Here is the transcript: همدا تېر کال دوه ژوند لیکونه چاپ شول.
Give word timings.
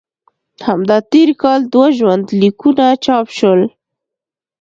همدا 0.67 0.97
تېر 1.11 1.29
کال 1.41 1.61
دوه 1.73 1.87
ژوند 1.97 2.25
لیکونه 2.41 2.87
چاپ 3.05 3.27
شول. 3.37 3.61